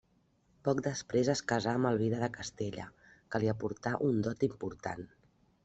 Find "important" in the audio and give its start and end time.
4.51-5.09